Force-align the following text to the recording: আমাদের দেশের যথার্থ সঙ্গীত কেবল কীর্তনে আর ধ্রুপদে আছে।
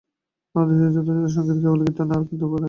আমাদের 0.55 0.75
দেশের 0.75 0.93
যথার্থ 0.97 1.25
সঙ্গীত 1.35 1.57
কেবল 1.63 1.79
কীর্তনে 1.81 2.13
আর 2.15 2.21
ধ্রুপদে 2.29 2.47
আছে। 2.47 2.59